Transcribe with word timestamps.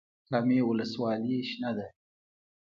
کامې 0.29 0.59
ولسوالۍ 0.69 1.35
شنه 1.49 1.71
ده؟ 1.77 1.87